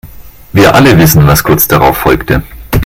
Wir 0.51 0.73
alle 0.73 0.97
wissen, 0.97 1.27
was 1.27 1.43
kurz 1.43 1.67
darauf 1.67 1.95
folgte. 1.95 2.41